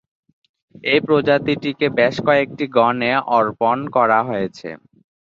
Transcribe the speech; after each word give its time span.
এই 0.83 0.99
প্রজাতিটিকে 1.07 1.87
বেশকয়েকটি 1.97 2.65
গণে 2.77 3.11
অর্পণ 3.37 3.77
করা 3.95 4.19
হয়েছে। 4.29 4.69